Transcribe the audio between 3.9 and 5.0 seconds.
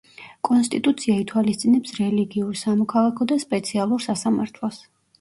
სასამართლოს.